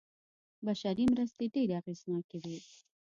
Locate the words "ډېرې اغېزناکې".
1.53-2.37